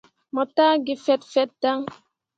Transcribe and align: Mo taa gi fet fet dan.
Mo 0.33 0.43
taa 0.55 0.73
gi 0.85 0.95
fet 1.05 1.21
fet 1.33 1.49
dan. 1.61 1.79